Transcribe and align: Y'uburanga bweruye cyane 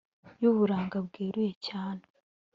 Y'uburanga 0.41 0.97
bweruye 1.05 1.53
cyane 1.67 2.03